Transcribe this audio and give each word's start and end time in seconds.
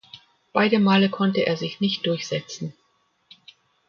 Beide 0.51 0.79
Male 0.79 1.11
konnte 1.11 1.45
er 1.45 1.57
sich 1.57 1.79
nicht 1.79 2.07
durchsetzen. 2.07 2.73